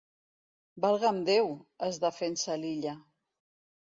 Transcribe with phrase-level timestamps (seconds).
[0.85, 1.51] Valga'm Déu
[1.87, 2.95] —es defensa l'Illa—.